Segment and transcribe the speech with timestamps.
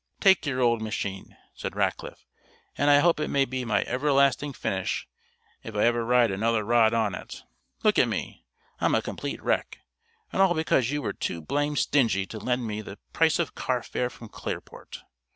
[0.19, 2.25] "Take your old machine," said Rackliff,
[2.75, 5.07] "and I hope it may be my everlasting finish
[5.61, 7.43] if I ever ride another rod on it.
[7.83, 8.43] Look at me!
[8.79, 9.77] I'm a complete wreck,
[10.33, 14.09] and all because you were too blamed stingy to lend me the price of carfare
[14.09, 15.03] from Clearport.